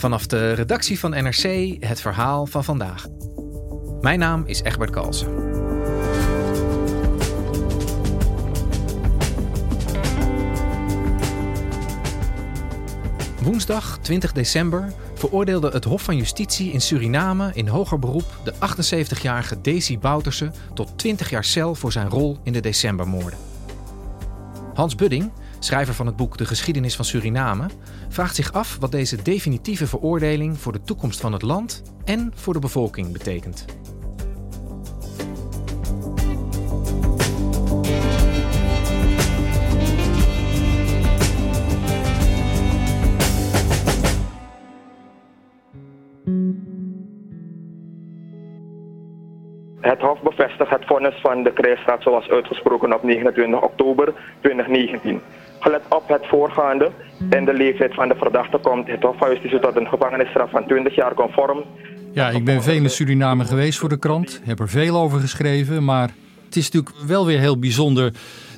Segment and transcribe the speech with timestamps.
[0.00, 3.06] Vanaf de redactie van NRC het verhaal van vandaag.
[4.00, 5.28] Mijn naam is Egbert Kalsen.
[13.42, 19.60] Woensdag 20 december veroordeelde het Hof van Justitie in Suriname in hoger beroep de 78-jarige
[19.60, 23.38] Daisy Bouterse tot 20 jaar cel voor zijn rol in de decembermoorden.
[24.74, 25.30] Hans Budding,
[25.64, 27.66] schrijver van het boek De geschiedenis van Suriname,
[28.08, 32.52] vraagt zich af wat deze definitieve veroordeling voor de toekomst van het land en voor
[32.52, 33.64] de bevolking betekent.
[49.80, 55.20] Het Hof bevestigt het vonnis van de krijgsraad zoals uitgesproken op 29 oktober 2019.
[55.60, 56.90] Gelet op het voorgaande
[57.30, 60.66] en de leeftijd van de verdachte komt het Hof van Justitie tot een gevangenisstraf van
[60.66, 61.64] 20 jaar conform.
[62.12, 65.84] Ja, ik ben veel in Suriname geweest voor de krant, heb er veel over geschreven,
[65.84, 66.10] maar
[66.44, 68.12] het is natuurlijk wel weer heel bijzonder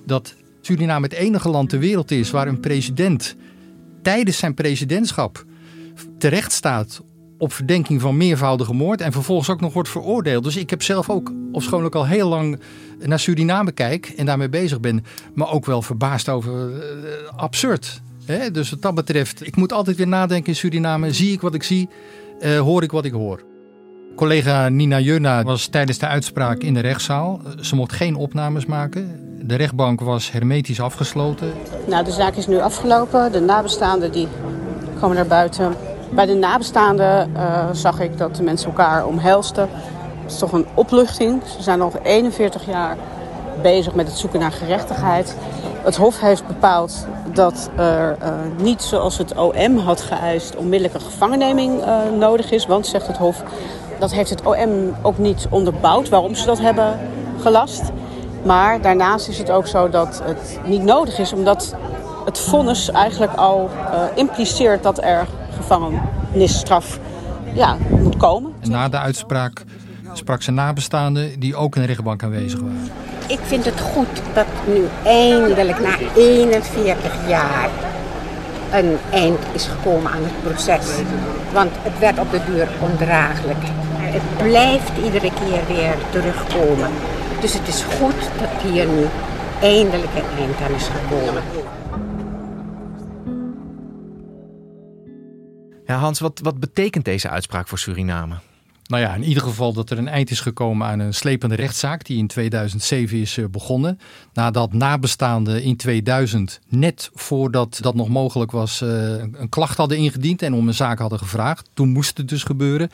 [0.04, 3.36] dat Suriname het enige land ter wereld is waar een president
[4.02, 5.44] tijdens zijn presidentschap
[6.18, 7.02] terecht staat
[7.42, 10.44] op verdenking van meervoudige moord en vervolgens ook nog wordt veroordeeld.
[10.44, 12.60] Dus ik heb zelf ook, ofschoon ik al heel lang
[12.98, 15.04] naar Suriname kijk en daarmee bezig ben,
[15.34, 16.80] maar ook wel verbaasd over uh,
[17.36, 18.00] absurd.
[18.24, 18.50] Hè?
[18.50, 21.12] Dus wat dat betreft, ik moet altijd weer nadenken in Suriname.
[21.12, 21.88] Zie ik wat ik zie,
[22.40, 23.42] uh, hoor ik wat ik hoor.
[24.16, 27.40] Collega Nina Jurna was tijdens de uitspraak in de rechtszaal.
[27.60, 29.20] Ze mocht geen opnames maken.
[29.46, 31.52] De rechtbank was hermetisch afgesloten.
[31.88, 33.32] Nou, de zaak is nu afgelopen.
[33.32, 34.28] De nabestaanden die
[35.00, 35.76] komen naar buiten
[36.14, 39.68] bij de nabestaanden uh, zag ik dat de mensen elkaar omhelsten.
[40.22, 41.42] Het is toch een opluchting.
[41.56, 42.96] Ze zijn al 41 jaar
[43.62, 45.36] bezig met het zoeken naar gerechtigheid.
[45.82, 51.80] Het Hof heeft bepaald dat er uh, niet zoals het OM had geëist onmiddellijke gevangenneming
[51.80, 52.66] uh, nodig is.
[52.66, 53.42] Want, zegt het Hof,
[53.98, 56.98] dat heeft het OM ook niet onderbouwd waarom ze dat hebben
[57.40, 57.82] gelast.
[58.42, 61.74] Maar daarnaast is het ook zo dat het niet nodig is, omdat
[62.24, 63.70] het vonnis eigenlijk al
[64.14, 65.26] impliceert dat er
[65.62, 66.98] gevangenisstraf
[67.52, 68.52] ja, moet komen.
[68.60, 69.64] En na de uitspraak
[70.12, 72.90] sprak ze nabestaanden die ook in de rechtbank aanwezig waren.
[73.26, 77.70] Ik vind het goed dat nu eindelijk na 41 jaar
[78.72, 80.86] een eind is gekomen aan het proces.
[81.52, 83.64] Want het werd op de duur ondraaglijk.
[83.96, 86.90] Het blijft iedere keer weer terugkomen.
[87.40, 89.06] Dus het is goed dat hier nu
[89.60, 91.42] eindelijk een eind aan is gekomen.
[95.98, 98.34] Hans, wat, wat betekent deze uitspraak voor Suriname?
[98.86, 102.04] Nou ja, in ieder geval dat er een eind is gekomen aan een slepende rechtszaak
[102.04, 103.98] die in 2007 is eh, begonnen.
[104.32, 108.88] Nadat nabestaanden in 2000, net voordat dat nog mogelijk was, eh,
[109.18, 111.68] een klacht hadden ingediend en om een zaak hadden gevraagd.
[111.74, 112.90] Toen moest het dus gebeuren.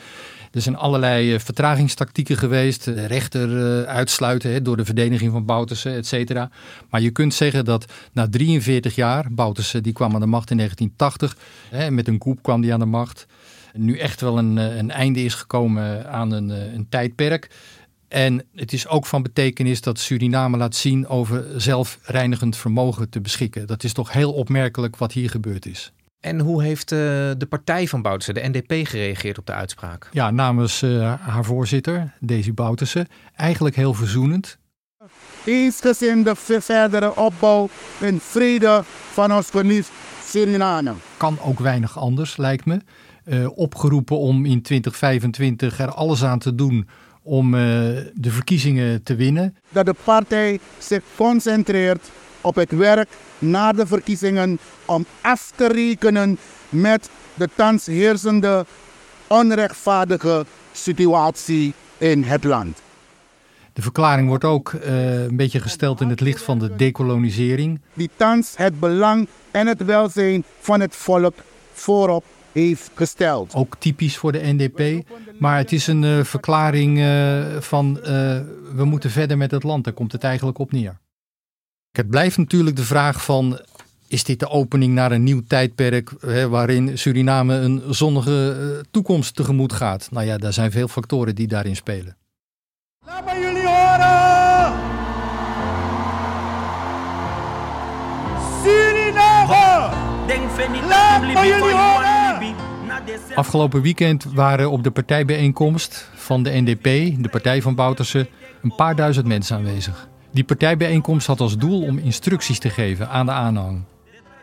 [0.51, 2.83] Er zijn allerlei eh, vertragingstactieken geweest.
[2.83, 6.49] De rechter uitsluiten door de verdediging van Bouterse, et cetera.
[6.89, 10.57] Maar je kunt zeggen dat na 43 jaar, Bouterse die kwam aan de macht in
[10.57, 11.91] 1980.
[11.93, 13.27] Met een koep kwam die aan de macht
[13.73, 17.49] nu echt wel een, een einde is gekomen aan een, een tijdperk.
[18.07, 23.67] En het is ook van betekenis dat Suriname laat zien over zelfreinigend vermogen te beschikken.
[23.67, 25.91] Dat is toch heel opmerkelijk wat hier gebeurd is.
[26.19, 26.99] En hoe heeft uh,
[27.37, 30.09] de partij van Bouterse, de NDP, gereageerd op de uitspraak?
[30.11, 34.57] Ja, namens uh, haar voorzitter, Daisy Bouterse, eigenlijk heel verzoenend.
[35.45, 37.69] Eensgezinde verdere opbouw
[38.01, 38.81] en vrede
[39.11, 39.87] van ons verlies
[40.25, 40.93] Suriname.
[41.17, 42.79] Kan ook weinig anders, lijkt me.
[43.25, 46.87] Uh, opgeroepen om in 2025 er alles aan te doen
[47.23, 47.59] om uh,
[48.13, 49.55] de verkiezingen te winnen.
[49.69, 52.09] Dat de partij zich concentreert
[52.41, 53.09] op het werk
[53.39, 56.37] na de verkiezingen om af te rekenen
[56.69, 58.65] met de thans heersende
[59.27, 62.81] onrechtvaardige situatie in het land.
[63.73, 67.81] De verklaring wordt ook uh, een beetje gesteld in het licht van de decolonisering.
[67.93, 71.33] Die thans het belang en het welzijn van het volk
[71.73, 73.53] voorop heeft gesteld.
[73.53, 75.09] Ook typisch voor de NDP.
[75.39, 77.93] Maar het is een uh, verklaring uh, van
[78.73, 79.83] we moeten verder met het land.
[79.83, 80.97] Daar komt het eigenlijk op neer.
[81.91, 83.59] Het blijft natuurlijk de vraag van
[84.07, 89.73] is dit de opening naar een nieuw tijdperk hè, waarin Suriname een zonnige toekomst tegemoet
[89.73, 90.07] gaat?
[90.11, 92.17] Nou ja, daar zijn veel factoren die daarin spelen.
[93.05, 94.73] Laat me jullie horen!
[98.63, 99.97] Suriname!
[100.87, 102.55] Laat me jullie horen!
[103.35, 106.83] Afgelopen weekend waren op de partijbijeenkomst van de NDP,
[107.23, 108.27] de partij van Bouterse,
[108.61, 110.07] een paar duizend mensen aanwezig.
[110.31, 113.83] Die partijbijeenkomst had als doel om instructies te geven aan de aanhang.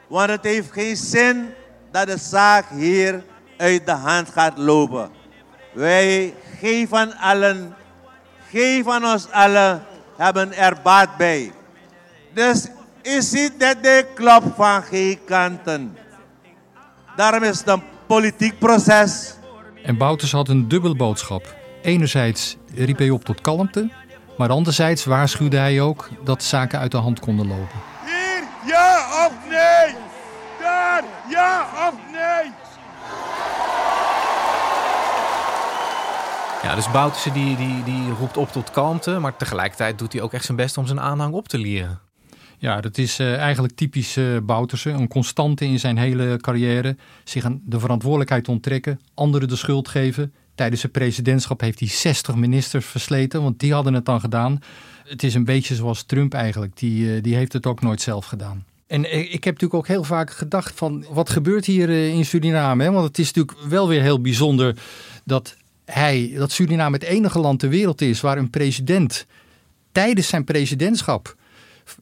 [0.08, 1.46] Want het heeft geen zin
[1.90, 3.24] dat de zaak hier
[3.56, 5.10] uit de hand gaat lopen.
[5.72, 7.74] Wij geven allen
[8.48, 9.82] geen van ons allen
[10.16, 11.52] hebben er baat bij.
[12.34, 12.66] Dus
[13.02, 15.96] is het dat de klop van geen kanten.
[17.16, 19.34] Daarom is het een politiek proces.
[19.82, 21.54] En Bouters had een dubbele boodschap.
[21.82, 23.90] Enerzijds riep hij op tot kalmte,
[24.36, 27.80] maar anderzijds waarschuwde hij ook dat zaken uit de hand konden lopen.
[28.04, 29.94] Hier ja of nee?
[30.60, 32.52] Daar ja of nee?
[36.62, 40.32] Ja, dus Bouterse die, die, die roept op tot kalmte, maar tegelijkertijd doet hij ook
[40.32, 42.00] echt zijn best om zijn aanhang op te leren.
[42.58, 44.90] Ja, dat is uh, eigenlijk typisch uh, Bouterse.
[44.90, 46.96] Een constante in zijn hele carrière.
[47.24, 50.32] Zich aan de verantwoordelijkheid onttrekken, anderen de schuld geven.
[50.56, 54.60] Tijdens zijn presidentschap heeft hij 60 ministers versleten, want die hadden het dan gedaan.
[55.04, 56.76] Het is een beetje zoals Trump eigenlijk.
[56.76, 58.64] Die, uh, die heeft het ook nooit zelf gedaan.
[58.86, 62.82] En ik heb natuurlijk ook heel vaak gedacht van wat gebeurt hier in Suriname?
[62.82, 62.90] Hè?
[62.90, 64.76] Want het is natuurlijk wel weer heel bijzonder
[65.24, 69.26] dat hij, dat Suriname het enige land ter wereld is waar een president
[69.92, 71.36] tijdens zijn presidentschap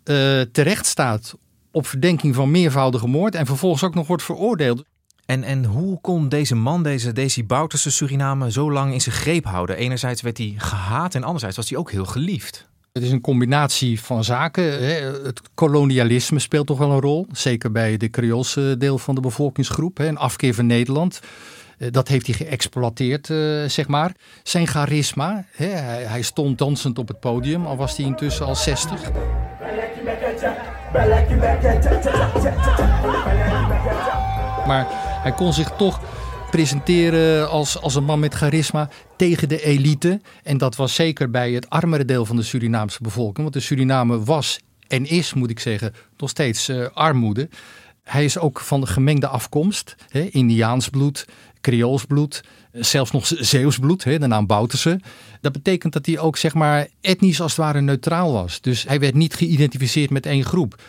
[0.05, 1.35] uh, terecht staat
[1.71, 4.85] op verdenking van meervoudige moord en vervolgens ook nog wordt veroordeeld.
[5.27, 9.45] En, en hoe kon deze man, deze Desi Bouterse Suriname, zo lang in zijn greep
[9.45, 9.77] houden?
[9.77, 12.69] Enerzijds werd hij gehaat en anderzijds was hij ook heel geliefd.
[12.93, 14.65] Het is een combinatie van zaken.
[15.25, 17.27] Het kolonialisme speelt toch wel een rol.
[17.33, 19.99] Zeker bij de Creoolse deel van de bevolkingsgroep.
[19.99, 21.21] Een afkeer van Nederland.
[21.79, 24.13] Eh, dat heeft hij geëxploiteerd, uh, zeg maar.
[24.43, 29.11] Zijn charisma, hij, stond dansend op het podium, al was hij intussen al 60.
[34.67, 36.01] Maar hij kon zich toch
[36.51, 40.21] presenteren als, als een man met charisma tegen de elite.
[40.43, 43.39] En dat was zeker bij het armere deel van de Surinaamse bevolking.
[43.39, 47.49] Want de Suriname was en is, moet ik zeggen, nog steeds uh, armoede.
[48.03, 51.27] Hij is ook van de gemengde afkomst, hè, Indiaans bloed,
[51.61, 55.01] Creools bloed, zelfs nog Zeeuws bloed, hè, de naam Bouterse.
[55.41, 58.61] Dat betekent dat hij ook zeg maar etnisch als het ware neutraal was.
[58.61, 60.83] Dus hij werd niet geïdentificeerd met één groep.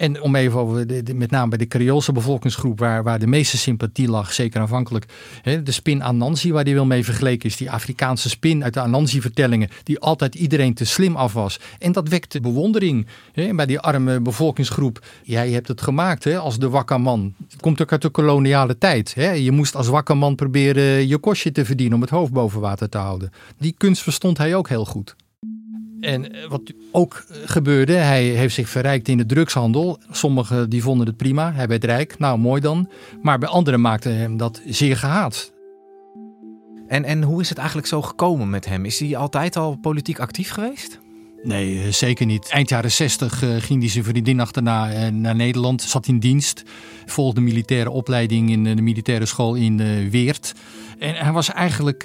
[0.00, 3.58] En om even over de, met name bij de Creoolse bevolkingsgroep, waar, waar de meeste
[3.58, 5.04] sympathie lag, zeker aanvankelijk.
[5.42, 8.80] Hè, de spin Anansi, waar die wil mee vergeleken is, die Afrikaanse spin uit de
[8.80, 11.60] Anansi-vertellingen, die altijd iedereen te slim af was.
[11.78, 15.06] En dat wekte bewondering hè, bij die arme bevolkingsgroep.
[15.22, 17.34] Jij hebt het gemaakt hè, als de wakkerman.
[17.50, 19.14] Het komt ook uit de koloniale tijd.
[19.14, 19.30] Hè.
[19.30, 22.98] Je moest als wakkerman proberen je kostje te verdienen om het hoofd boven water te
[22.98, 23.30] houden.
[23.58, 25.16] Die kunst verstond hij ook heel goed.
[26.00, 29.98] En eh, wat ook gebeurde, hij heeft zich verrijkt in de drugshandel.
[30.10, 32.88] Sommigen die vonden het prima, hij werd rijk, nou mooi dan.
[33.22, 35.52] Maar bij anderen maakte hem dat zeer gehaat.
[36.88, 38.84] En, en hoe is het eigenlijk zo gekomen met hem?
[38.84, 41.00] Is hij altijd al politiek actief geweest?
[41.42, 42.48] Nee, eh, zeker niet.
[42.48, 46.62] Eind jaren 60 uh, ging hij zijn vriendin achterna uh, naar Nederland, zat in dienst,
[47.06, 50.54] volgde militaire opleiding in de militaire school in uh, Weert.
[50.98, 52.02] En hij was eigenlijk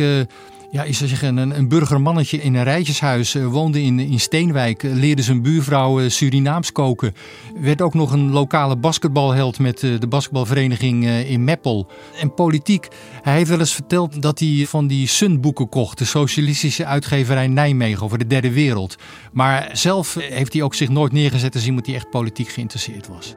[0.76, 4.84] ja, is er zeggen, een, een burgermannetje in een rijtjeshuis, uh, woonde in, in Steenwijk,
[4.84, 7.14] uh, leerde zijn buurvrouw uh, Surinaams koken.
[7.60, 11.88] Werd ook nog een lokale basketbalheld met de basketbalvereniging in Meppel.
[12.20, 12.88] En politiek,
[13.22, 18.04] hij heeft wel eens verteld dat hij van die Sun-boeken kocht, de socialistische uitgeverij Nijmegen
[18.04, 18.96] over de derde wereld.
[19.34, 23.36] Maar zelf heeft hij ook zich nooit neergezet als iemand die echt politiek geïnteresseerd was.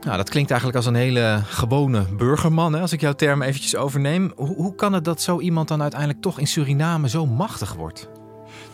[0.00, 3.76] Nou, dat klinkt eigenlijk als een hele gewone burgerman, hè, als ik jouw term eventjes
[3.76, 4.32] overneem.
[4.36, 8.08] Hoe, hoe kan het dat zo iemand dan uiteindelijk toch in Suriname zo machtig wordt?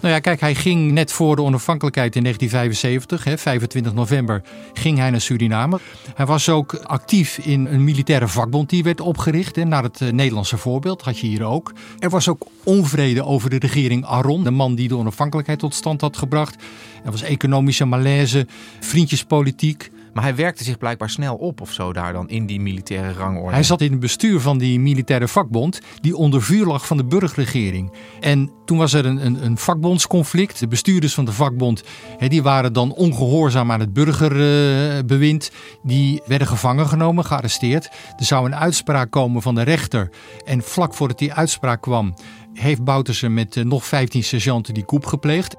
[0.00, 4.98] Nou ja, kijk, hij ging net voor de onafhankelijkheid in 1975, hè, 25 november, ging
[4.98, 5.78] hij naar Suriname.
[6.14, 10.12] Hij was ook actief in een militaire vakbond die werd opgericht, hè, naar het uh,
[10.12, 11.72] Nederlandse voorbeeld, had je hier ook.
[11.98, 16.00] Er was ook onvrede over de regering Aron, de man die de onafhankelijkheid tot stand
[16.00, 16.62] had gebracht.
[17.04, 18.46] Er was economische malaise,
[18.80, 19.90] vriendjespolitiek.
[20.14, 23.54] Maar hij werkte zich blijkbaar snel op of zo daar dan in die militaire rangorde.
[23.54, 27.04] Hij zat in het bestuur van die militaire vakbond die onder vuur lag van de
[27.04, 27.92] burgerregering.
[28.20, 30.58] En toen was er een, een, een vakbondsconflict.
[30.58, 31.82] De bestuurders van de vakbond
[32.28, 35.50] die waren dan ongehoorzaam aan het burgerbewind.
[35.82, 37.90] die werden gevangen genomen, gearresteerd.
[38.16, 40.10] Er zou een uitspraak komen van de rechter.
[40.44, 42.14] En vlak voordat die uitspraak kwam
[42.54, 45.56] heeft Bouterse met uh, nog 15 sergeanten die koep gepleegd.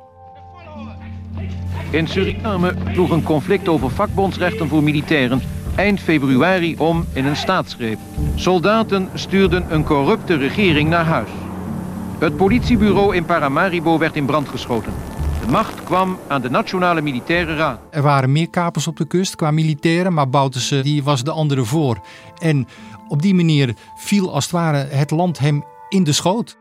[1.96, 5.42] In Suriname sloeg een conflict over vakbondsrechten voor militairen
[5.76, 7.98] eind februari om in een staatsgreep.
[8.36, 11.30] Soldaten stuurden een corrupte regering naar huis.
[12.20, 14.94] Het politiebureau in Paramaribo werd in brand geschoten.
[15.42, 17.80] De macht kwam aan de Nationale Militaire Raad.
[17.90, 21.64] Er waren meer kapers op de kust qua militairen, maar Bouterse die was de andere
[21.64, 22.00] voor.
[22.38, 22.68] En
[23.08, 26.58] op die manier viel als het ware het land hem in de schoot.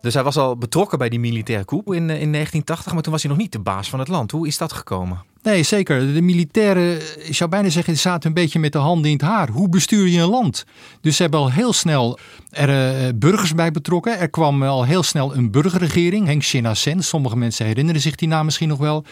[0.00, 3.22] Dus hij was al betrokken bij die militaire coup in, in 1980, maar toen was
[3.22, 4.30] hij nog niet de baas van het land.
[4.30, 5.22] Hoe is dat gekomen?
[5.42, 6.12] Nee, zeker.
[6.14, 9.26] De militairen, ik zou bijna zeggen, die zaten een beetje met de handen in het
[9.26, 9.48] haar.
[9.48, 10.64] Hoe bestuur je een land?
[11.00, 12.18] Dus ze hebben al heel snel
[12.50, 14.18] er uh, burgers bij betrokken.
[14.18, 17.02] Er kwam al heel snel een burgerregering, Henk Sen.
[17.04, 19.04] Sommige mensen herinneren zich die naam misschien nog wel.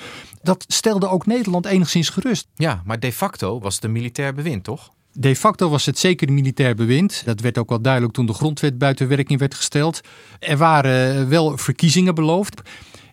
[0.42, 2.48] Dat stelde ook Nederland enigszins gerust.
[2.54, 4.90] Ja, maar de facto was het een militair bewind, toch?
[5.18, 7.22] De facto was het zeker militair bewind.
[7.24, 10.00] Dat werd ook wel duidelijk toen de grondwet buiten werking werd gesteld.
[10.38, 12.60] Er waren wel verkiezingen beloofd.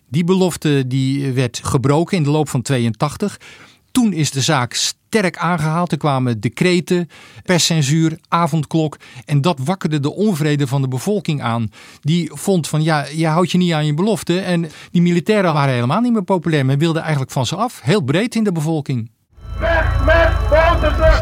[0.08, 3.40] Die belofte die werd gebroken in de loop van 82.
[3.90, 5.92] Toen is de zaak sterk aangehaald.
[5.92, 7.08] Er kwamen decreten,
[7.42, 8.96] perscensuur, avondklok.
[9.24, 11.70] En dat wakkerde de onvrede van de bevolking aan.
[12.00, 14.40] Die vond van ja, je houdt je niet aan je belofte.
[14.40, 16.66] En die militairen waren helemaal niet meer populair.
[16.66, 17.80] Men wilde eigenlijk van ze af.
[17.82, 19.10] Heel breed in de bevolking.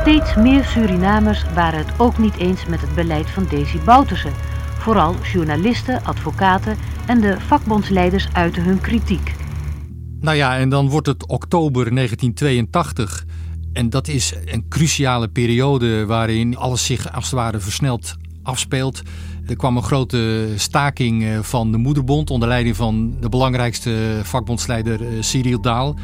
[0.00, 4.28] Steeds meer Surinamers waren het ook niet eens met het beleid van Desi Bouterse.
[4.78, 9.34] Vooral journalisten, advocaten en de vakbondsleiders uiten hun kritiek.
[10.20, 13.24] Nou ja, en dan wordt het oktober 1982.
[13.72, 19.02] En dat is een cruciale periode waarin alles zich als het ware versneld afspeelt.
[19.46, 25.00] Er kwam een grote staking eh, van de Moederbond onder leiding van de belangrijkste vakbondsleider
[25.00, 25.96] eh, Cyril Daal.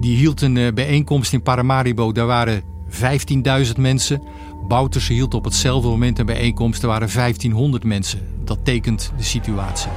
[0.00, 2.12] Die hield een eh, bijeenkomst in Paramaribo.
[2.12, 2.62] Daar waren
[2.96, 4.22] 15.000 mensen.
[4.68, 6.82] Bouterse hield op hetzelfde moment een bijeenkomst.
[6.82, 8.20] Er waren 1500 mensen.
[8.44, 9.90] Dat tekent de situatie.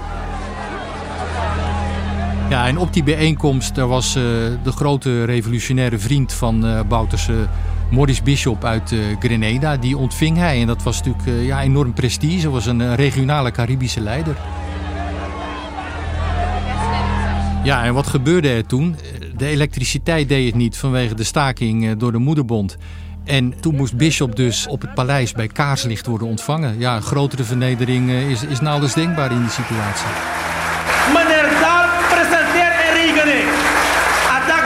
[2.49, 4.23] Ja, en op die bijeenkomst daar was uh,
[4.63, 7.47] de grote revolutionaire vriend van uh, Bouterse,
[7.91, 9.77] Maurice Bishop uit uh, Grenada.
[9.77, 12.41] Die ontving hij en dat was natuurlijk ja, enorm prestige.
[12.41, 14.37] Hij was een regionale Caribische leider.
[17.63, 18.95] Ja, en wat gebeurde er toen?
[19.39, 22.77] De elektriciteit deed het niet vanwege de staking door de moederbond.
[23.25, 26.79] En toen moest Bishop dus op het paleis bij kaarslicht worden ontvangen.
[26.79, 30.07] Ja, een grotere vernedering is, is nauwelijks denkbaar in die situatie.
[31.13, 32.73] Meneer Daal presenteert
[33.23, 33.45] een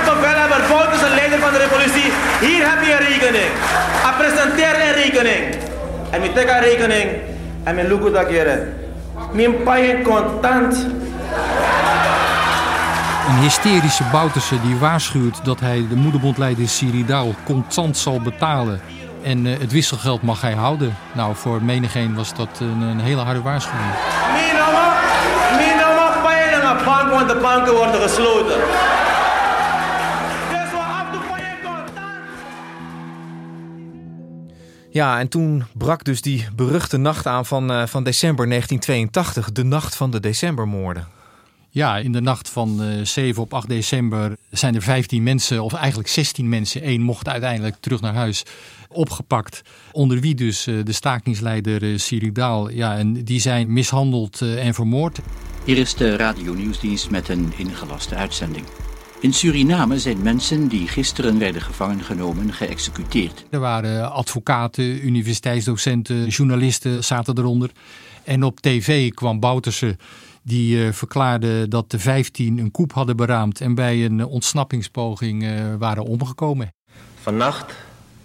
[0.05, 2.11] bevelhebber Bout is een leider van de revolutie.
[2.39, 3.51] Hier heb je een rekening.
[4.03, 5.55] Hij presenteert een rekening.
[6.09, 7.09] En ik trek een rekening.
[7.63, 8.73] En mijn look dat keren.
[9.31, 10.87] Mijn paai contant.
[13.27, 18.81] Een hysterische Bouterse die waarschuwt dat hij de moederbondleider Siridaal contant zal betalen.
[19.23, 20.95] En uh, het wisselgeld mag hij houden.
[21.13, 23.91] Nou, voor menigeen was dat een, een hele harde waarschuwing.
[26.61, 28.61] De bank, want de banken worden gesloten.
[34.89, 39.63] Ja, en toen brak dus die beruchte nacht aan van, uh, van december 1982, de
[39.63, 41.07] nacht van de decembermoorden.
[41.73, 45.73] Ja, in de nacht van uh, 7 op 8 december zijn er 15 mensen, of
[45.73, 48.43] eigenlijk 16 mensen, één mocht uiteindelijk terug naar huis,
[48.89, 49.61] opgepakt.
[49.91, 52.69] Onder wie dus uh, de stakingsleider Siridaal.
[52.69, 55.19] Ja, en die zijn mishandeld en vermoord.
[55.65, 58.65] Hier is de radio-nieuwsdienst met een ingelaste uitzending.
[59.19, 63.45] In Suriname zijn mensen die gisteren werden gevangen genomen geëxecuteerd.
[63.49, 67.71] Er waren advocaten, universiteitsdocenten, journalisten zaten eronder.
[68.23, 69.97] En op tv kwam Bouterse
[70.43, 75.75] die uh, verklaarde dat de 15 een koep hadden beraamd en bij een ontsnappingspoging uh,
[75.79, 76.73] waren omgekomen.
[77.21, 77.73] Vannacht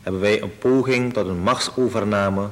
[0.03, 2.49] hebben wij een poging tot een machtsovername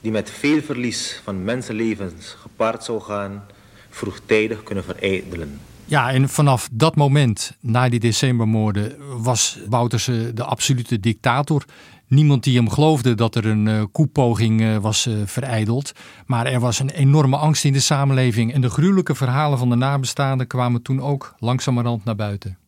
[0.00, 3.44] die met veel verlies van mensenlevens gepaard zou gaan,
[3.90, 5.60] vroegtijdig kunnen verijdelen.
[5.84, 11.64] Ja, en vanaf dat moment, na die decembermoorden, was Bouterse de absolute dictator.
[12.14, 15.92] Niemand die hem geloofde dat er een uh, koepoging uh, was uh, vereideld.
[16.26, 18.52] Maar er was een enorme angst in de samenleving.
[18.52, 22.58] En de gruwelijke verhalen van de nabestaanden kwamen toen ook langzamerhand naar buiten.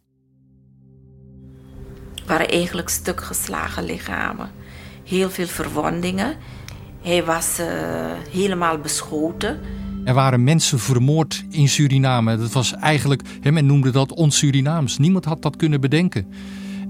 [2.14, 4.50] Het waren eigenlijk stuk geslagen lichamen.
[5.04, 6.36] Heel veel verwondingen.
[7.02, 7.60] Hij was
[8.30, 9.60] helemaal beschoten.
[10.04, 12.36] Er waren mensen vermoord in Suriname.
[12.36, 14.98] Dat was eigenlijk, men noemde dat on-Surinaams.
[14.98, 16.26] Niemand had dat kunnen bedenken.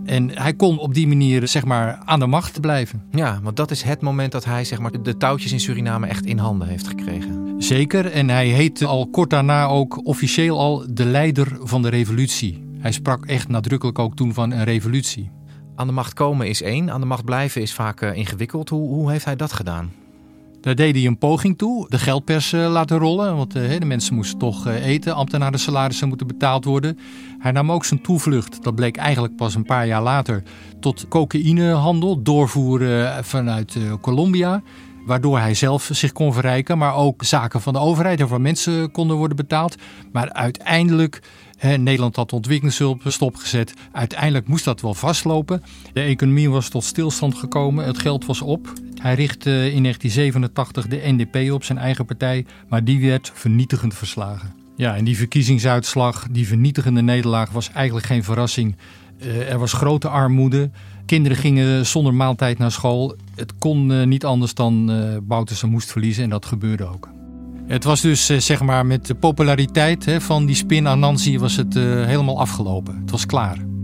[0.06, 3.02] En hij kon op die manier zeg maar, aan de macht blijven.
[3.10, 6.26] Ja, want dat is het moment dat hij zeg maar, de touwtjes in Suriname echt
[6.26, 7.54] in handen heeft gekregen.
[7.58, 12.64] Zeker, en hij heette al kort daarna ook officieel al de leider van de revolutie.
[12.78, 15.30] Hij sprak echt nadrukkelijk ook toen van een revolutie.
[15.74, 18.68] Aan de macht komen is één, aan de macht blijven is vaak uh, ingewikkeld.
[18.68, 19.92] Hoe, hoe heeft hij dat gedaan?
[20.66, 23.36] Daar deed hij een poging toe, de geldpers uh, laten rollen.
[23.36, 26.98] Want uh, de mensen moesten toch uh, eten, ambtenaren salarissen moeten betaald worden.
[27.38, 30.42] Hij nam ook zijn toevlucht, dat bleek eigenlijk pas een paar jaar later,
[30.80, 34.62] tot cocaïnehandel, doorvoeren vanuit Colombia.
[35.06, 38.90] Waardoor hij zelf zich kon verrijken, maar ook zaken van de overheid en van mensen
[38.90, 39.76] konden worden betaald.
[40.12, 41.22] Maar uiteindelijk
[41.60, 43.74] Nederland had ontwikkelingshulp stopgezet.
[43.92, 45.62] Uiteindelijk moest dat wel vastlopen.
[45.92, 47.84] De economie was tot stilstand gekomen.
[47.84, 48.72] Het geld was op.
[48.94, 52.46] Hij richtte in 1987 de NDP op, zijn eigen partij.
[52.68, 54.54] Maar die werd vernietigend verslagen.
[54.76, 58.76] Ja, en die verkiezingsuitslag, die vernietigende nederlaag, was eigenlijk geen verrassing.
[59.18, 60.70] Uh, er was grote armoede.
[61.06, 63.16] Kinderen gingen zonder maaltijd naar school.
[63.34, 67.08] Het kon uh, niet anders dan uh, Bouterse moest verliezen en dat gebeurde ook.
[67.66, 71.74] Het was dus uh, zeg maar met de populariteit van die spin Anansi was het
[71.74, 72.98] helemaal afgelopen.
[73.00, 73.75] Het was klaar.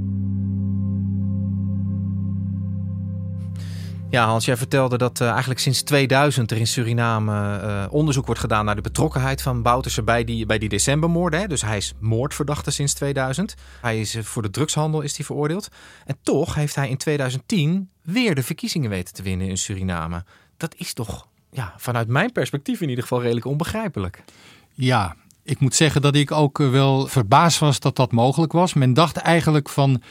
[4.13, 8.41] Ja, Hans, jij vertelde dat uh, eigenlijk sinds 2000 er in Suriname uh, onderzoek wordt
[8.41, 11.41] gedaan naar de betrokkenheid van Bouterse bij die, bij die decembermoorden.
[11.41, 11.47] Hè?
[11.47, 13.55] Dus hij is moordverdachte sinds 2000.
[13.81, 15.69] Hij is uh, voor de drugshandel is hij veroordeeld.
[16.05, 20.25] En toch heeft hij in 2010 weer de verkiezingen weten te winnen in Suriname.
[20.57, 24.23] Dat is toch, ja, vanuit mijn perspectief in ieder geval redelijk onbegrijpelijk.
[24.73, 28.75] Ja, ik moet zeggen dat ik ook wel verbaasd was dat dat mogelijk was.
[28.75, 30.03] Men dacht eigenlijk van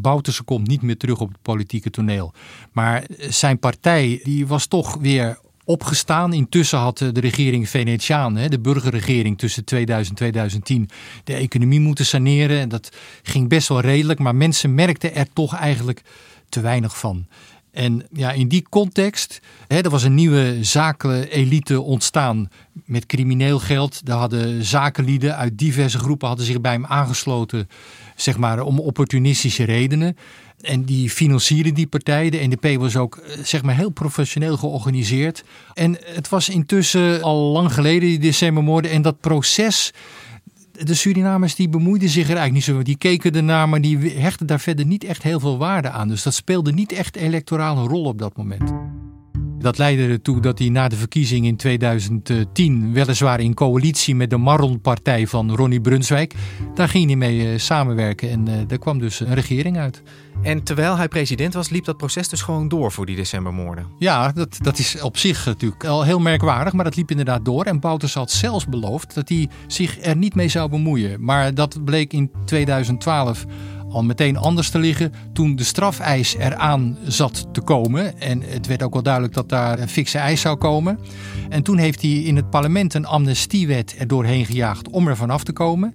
[0.00, 2.32] Bouterse komt niet meer terug op het politieke toneel.
[2.72, 6.32] Maar zijn partij die was toch weer opgestaan.
[6.32, 10.88] Intussen had de regering Venetiaan, de burgerregering tussen 2000 en 2010,
[11.24, 12.60] de economie moeten saneren.
[12.60, 16.02] En dat ging best wel redelijk, maar mensen merkten er toch eigenlijk
[16.48, 17.26] te weinig van.
[17.72, 22.48] En ja, in die context, hè, er was een nieuwe zakenelite ontstaan
[22.84, 24.06] met crimineel geld.
[24.06, 27.68] Daar hadden zakenlieden uit diverse groepen hadden zich bij hem aangesloten
[28.16, 30.16] zeg maar, om opportunistische redenen.
[30.60, 32.30] En die financierden die partij.
[32.30, 35.44] De NDP was ook eh, zeg maar, heel professioneel georganiseerd.
[35.74, 38.90] En het was intussen al lang geleden, die decembermoorden.
[38.90, 39.92] En dat proces
[40.84, 42.82] de Surinamers die bemoeiden zich er eigenlijk niet zo.
[42.82, 46.08] Die keken ernaar, maar die hechten daar verder niet echt heel veel waarde aan.
[46.08, 48.72] Dus dat speelde niet echt electorale rol op dat moment.
[49.60, 54.36] Dat leidde ertoe dat hij na de verkiezing in 2010 weliswaar in coalitie met de
[54.36, 56.34] Marron-partij van Ronnie Brunswijk,
[56.74, 60.02] daar ging hij mee eh, samenwerken en uh, daar kwam dus een regering uit.
[60.42, 63.86] En terwijl hij president was, liep dat proces dus gewoon door voor die decembermoorden?
[63.98, 67.64] Ja, dat, dat is op zich natuurlijk al heel merkwaardig, maar dat liep inderdaad door.
[67.64, 71.24] En Bouters had zelfs beloofd dat hij zich er niet mee zou bemoeien.
[71.24, 73.46] Maar dat bleek in 2012
[73.90, 78.20] al meteen anders te liggen toen de strafeis eraan zat te komen.
[78.20, 80.98] En het werd ook wel duidelijk dat daar een fikse eis zou komen.
[81.48, 85.44] En toen heeft hij in het parlement een amnestiewet er doorheen gejaagd om er vanaf
[85.44, 85.94] te komen.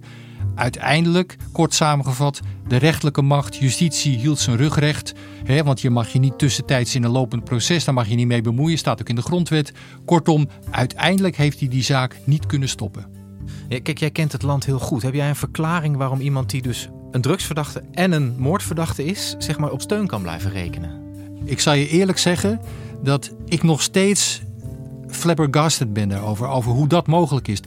[0.54, 5.14] Uiteindelijk, kort samengevat, de rechterlijke macht, justitie hield zijn rug recht.
[5.44, 8.26] Hè, want je mag je niet tussentijds in een lopend proces, daar mag je niet
[8.26, 9.72] mee bemoeien, staat ook in de grondwet.
[10.04, 13.06] Kortom, uiteindelijk heeft hij die zaak niet kunnen stoppen.
[13.68, 15.02] Ja, kijk, jij kent het land heel goed.
[15.02, 19.58] Heb jij een verklaring waarom iemand die dus een drugsverdachte en een moordverdachte is, zeg
[19.58, 20.90] maar op steun kan blijven rekenen?
[21.44, 22.60] Ik zal je eerlijk zeggen
[23.02, 24.42] dat ik nog steeds
[25.08, 27.60] flabbergasted ben daarover, over hoe dat mogelijk is.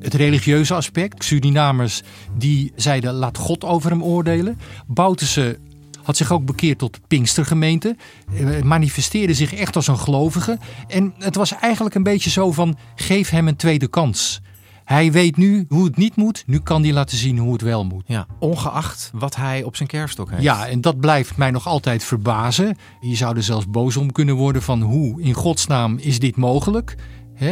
[0.00, 2.02] Het religieuze aspect, Surinamers
[2.36, 4.58] die zeiden laat God over hem oordelen.
[4.86, 5.58] Bouterse
[6.02, 7.96] had zich ook bekeerd tot Pinkstergemeente.
[8.38, 10.58] Eh, manifesteerde zich echt als een gelovige.
[10.88, 14.40] En het was eigenlijk een beetje zo van geef hem een tweede kans.
[14.84, 16.42] Hij weet nu hoe het niet moet.
[16.46, 18.04] Nu kan hij laten zien hoe het wel moet.
[18.06, 20.42] Ja, ongeacht wat hij op zijn kerfstok heeft.
[20.42, 22.76] Ja, en dat blijft mij nog altijd verbazen.
[23.00, 26.96] Je zou er zelfs boos om kunnen worden van hoe in godsnaam is dit mogelijk?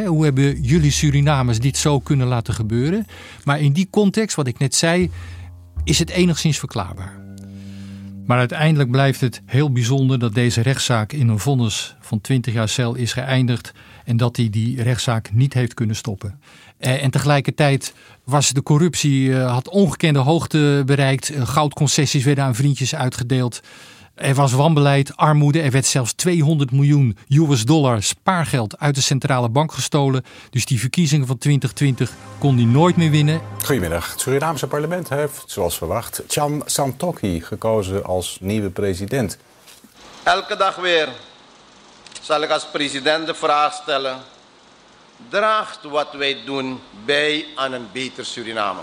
[0.06, 3.06] hoe hebben jullie Surinamers dit zo kunnen laten gebeuren?
[3.44, 5.10] Maar in die context, wat ik net zei,
[5.84, 7.21] is het enigszins verklaarbaar.
[8.26, 12.68] Maar uiteindelijk blijft het heel bijzonder dat deze rechtszaak in een vonnis van 20 jaar
[12.68, 13.72] cel is geëindigd
[14.04, 16.40] en dat hij die rechtszaak niet heeft kunnen stoppen.
[16.78, 21.30] Eh, en tegelijkertijd was de corruptie, uh, had ongekende hoogte bereikt.
[21.30, 23.60] Uh, goudconcessies werden aan vriendjes uitgedeeld.
[24.22, 25.60] Er was wanbeleid, armoede.
[25.60, 30.24] Er werd zelfs 200 miljoen US dollar spaargeld uit de centrale bank gestolen.
[30.50, 33.40] Dus die verkiezingen van 2020 kon hij nooit meer winnen.
[33.64, 34.10] Goedemiddag.
[34.10, 39.38] Het Surinaamse parlement heeft, zoals verwacht, Cham Santokhi gekozen als nieuwe president.
[40.22, 41.08] Elke dag weer
[42.20, 44.16] zal ik als president de vraag stellen:
[45.28, 48.80] draagt wat wij doen bij aan een beter Suriname?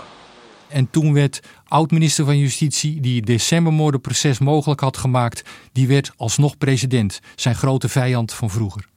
[0.68, 6.58] En toen werd oud-minister van Justitie, die het decembermoordenproces mogelijk had gemaakt, die werd alsnog
[6.58, 7.20] president.
[7.34, 8.88] Zijn grote vijand van vroeger.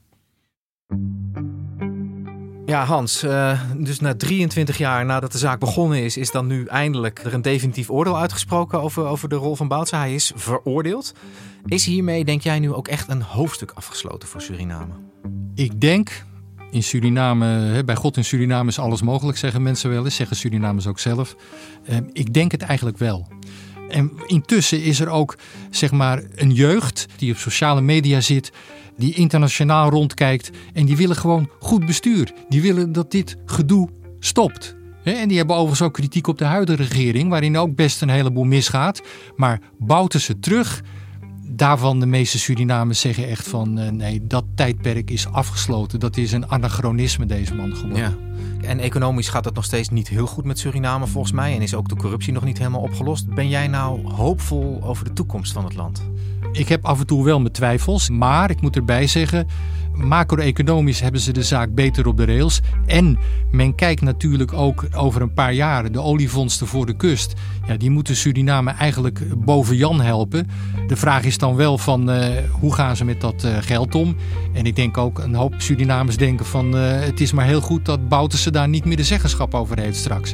[2.66, 6.66] Ja, Hans, uh, dus na 23 jaar nadat de zaak begonnen is, is dan nu
[6.66, 9.98] eindelijk er een definitief oordeel uitgesproken over, over de rol van Boutsen.
[9.98, 11.14] Hij is veroordeeld.
[11.66, 14.94] Is hiermee, denk jij, nu ook echt een hoofdstuk afgesloten voor Suriname?
[15.56, 16.24] Ik denk,
[16.74, 20.88] in Suriname, bij God in Suriname is alles mogelijk, zeggen mensen wel eens, zeggen Surinamers
[20.88, 21.36] ook zelf.
[21.86, 23.28] Ehm, ik denk het eigenlijk wel.
[23.90, 25.38] En intussen is er ook
[25.70, 28.52] zeg maar, een jeugd die op sociale media zit,
[28.98, 32.34] die internationaal rondkijkt en die willen gewoon goed bestuur.
[32.50, 34.76] Die willen dat dit gedoe stopt.
[35.04, 38.44] En die hebben overigens ook kritiek op de huidige regering, waarin ook best een heleboel
[38.44, 39.02] misgaat.
[39.36, 40.84] Maar bouten ze terug
[41.56, 46.00] daarvan de meeste Surinamers zeggen echt van uh, nee, dat tijdperk is afgesloten.
[46.00, 47.98] Dat is een anachronisme deze man geworden.
[47.98, 48.68] Ja.
[48.68, 51.56] En economisch gaat het nog steeds niet heel goed met Suriname volgens mij.
[51.56, 53.28] En is ook de corruptie nog niet helemaal opgelost.
[53.28, 56.04] Ben jij nou hoopvol over de toekomst van het land?
[56.54, 58.10] Ik heb af en toe wel mijn twijfels.
[58.10, 59.48] Maar ik moet erbij zeggen,
[59.94, 62.62] macro-economisch hebben ze de zaak beter op de rails.
[62.86, 63.18] En
[63.52, 67.34] men kijkt natuurlijk ook over een paar jaar de olievondsten voor de kust.
[67.68, 70.48] Ja, die moeten Suriname eigenlijk boven Jan helpen.
[70.88, 74.16] De vraag is dan wel van uh, hoe gaan ze met dat uh, geld om?
[74.54, 77.86] En ik denk ook een hoop Surinamers denken van uh, het is maar heel goed
[77.86, 80.34] dat Bouterse daar niet meer de zeggenschap over heeft straks.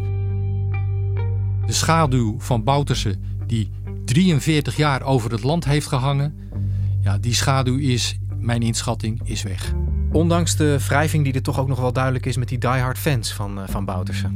[1.66, 3.16] De schaduw van Bouterse
[3.48, 3.72] die
[4.10, 6.36] 43 jaar over het land heeft gehangen,
[7.02, 9.74] ja, die schaduw is mijn inschatting is weg.
[10.12, 13.34] Ondanks de wrijving die er toch ook nog wel duidelijk is met die diehard fans
[13.34, 14.28] van, uh, van Bouterse.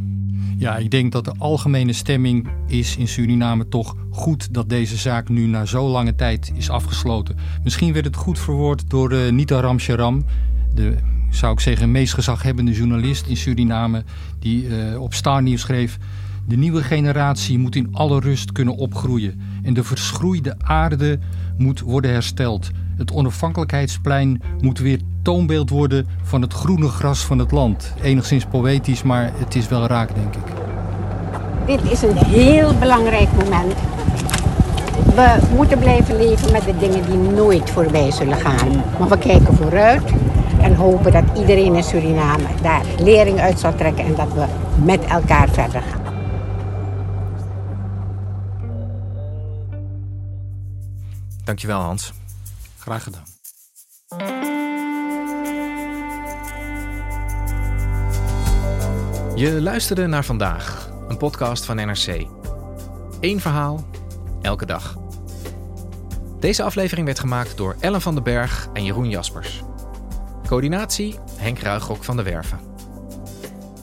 [0.58, 5.30] Ja, ik denk dat de algemene stemming is in Suriname toch goed dat deze zaak
[5.30, 7.36] nu na zo lange tijd is afgesloten.
[7.64, 10.26] Misschien werd het goed verwoord door uh, Nita Ramcharam,
[10.74, 10.96] de
[11.30, 14.04] zou ik zeggen meest gezaghebbende journalist in Suriname,
[14.40, 15.98] die uh, op Star News schreef:
[16.48, 21.20] de nieuwe generatie moet in alle rust kunnen opgroeien en de verschroeide aarde
[21.58, 22.72] moet worden hersteld.
[22.98, 27.94] Het onafhankelijkheidsplein moet weer toonbeeld worden van het groene gras van het land.
[28.02, 30.52] Enigszins poëtisch, maar het is wel raak, denk ik.
[31.66, 33.74] Dit is een heel belangrijk moment.
[35.16, 38.84] We moeten blijven leven met de dingen die nooit voorbij zullen gaan.
[39.00, 40.14] Maar we kijken vooruit
[40.62, 44.46] en hopen dat iedereen in Suriname daar lering uit zal trekken en dat we
[44.84, 46.03] met elkaar verder gaan.
[51.44, 52.12] Dankjewel Hans.
[52.80, 53.24] Graag gedaan.
[59.36, 62.28] Je luisterde naar vandaag, een podcast van NRC.
[63.20, 63.86] Eén verhaal,
[64.42, 64.98] elke dag.
[66.40, 69.62] Deze aflevering werd gemaakt door Ellen van den Berg en Jeroen Jaspers.
[70.48, 72.60] Coördinatie Henk Ruigrok van de Werven.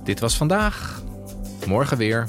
[0.05, 1.03] Dit was vandaag,
[1.67, 2.29] morgen weer.